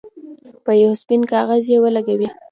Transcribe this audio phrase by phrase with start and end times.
[0.65, 2.27] په یو سپین کاغذ یې ولګوئ.